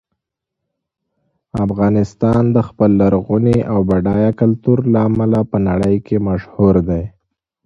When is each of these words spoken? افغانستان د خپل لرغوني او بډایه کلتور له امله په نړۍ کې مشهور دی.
افغانستان 1.65 2.43
د 2.55 2.57
خپل 2.67 2.89
لرغوني 3.01 3.57
او 3.71 3.79
بډایه 3.89 4.31
کلتور 4.41 4.77
له 4.93 4.99
امله 5.09 5.39
په 5.51 5.57
نړۍ 5.67 5.95
کې 6.05 6.17
مشهور 6.27 6.75
دی. 6.89 7.03